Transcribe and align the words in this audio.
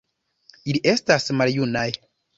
Ili 0.73 0.81
estas 0.93 1.31
maljunaj. 1.43 1.89